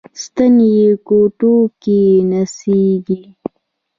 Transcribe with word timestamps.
ستن 0.23 0.55
یې 0.75 0.87
ګوتو 1.07 1.53
کې 1.81 1.99
نڅیږي 2.29 3.19